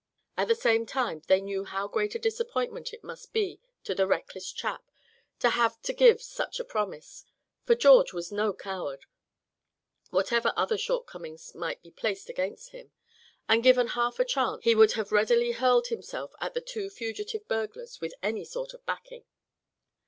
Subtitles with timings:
[0.35, 4.07] At the same time they knew how great a disappointment it must be to the
[4.07, 4.89] reckless chap
[5.37, 7.23] to have to give such a promise;
[7.67, 9.05] for George was no coward,
[10.09, 12.91] whatever other shortcomings might be placed against him;
[13.47, 17.47] and given half a chance he would have readily hurled himself at the two fugitive
[17.47, 19.25] burglars with any sort of backing.